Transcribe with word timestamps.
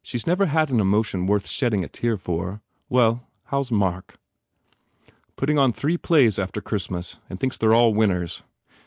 She 0.00 0.16
s 0.16 0.26
never 0.26 0.46
had 0.46 0.70
an 0.70 0.80
emotion 0.80 1.26
worth 1.26 1.46
shedding 1.46 1.84
a 1.84 1.88
tear 1.88 2.16
for. 2.16 2.62
Well, 2.88 3.28
how 3.48 3.60
s 3.60 3.70
Mark?" 3.70 4.16
"Putting 5.36 5.58
on 5.58 5.74
three 5.74 5.98
plays 5.98 6.38
after 6.38 6.62
Christmas 6.62 7.18
and 7.28 7.38
thinks 7.38 7.58
they 7.58 7.66
re 7.66 7.76
all 7.76 7.92
winners." 7.92 8.42